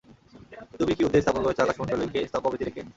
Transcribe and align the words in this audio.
তুমিই 0.79 0.95
কি 0.97 1.03
ঊর্ধ্বে 1.05 1.23
স্থাপন 1.23 1.41
করেছ 1.45 1.59
আকাশমণ্ডলীকে 1.61 2.19
স্তম্ভ 2.29 2.45
ব্যতিরেকে? 2.51 2.81